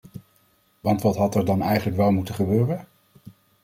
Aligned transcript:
Want 0.79 1.01
wat 1.01 1.15
had 1.15 1.35
er 1.35 1.45
dan 1.45 1.61
eigenlijk 1.61 1.97
wel 1.97 2.11
moeten 2.11 2.35
gebeuren? 2.35 2.87